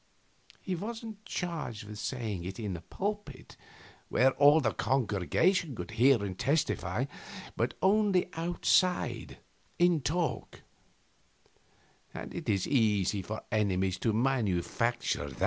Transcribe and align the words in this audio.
He 0.59 0.73
wasn't 0.73 1.23
charged 1.25 1.83
with 1.83 1.99
saying 1.99 2.43
it 2.43 2.59
in 2.59 2.73
the 2.73 2.81
pulpit, 2.81 3.55
where 4.09 4.31
all 4.31 4.59
the 4.59 4.73
congregation 4.73 5.75
could 5.75 5.91
hear 5.91 6.25
and 6.25 6.39
testify, 6.39 7.05
but 7.55 7.75
only 7.83 8.27
outside, 8.33 9.37
in 9.77 10.01
talk; 10.01 10.61
and 12.15 12.33
it 12.33 12.49
is 12.49 12.67
easy 12.67 13.21
for 13.21 13.43
enemies 13.51 13.99
to 13.99 14.11
manufacture 14.11 15.29
that. 15.29 15.39